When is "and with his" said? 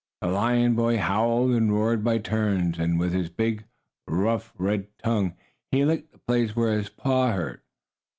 2.79-3.29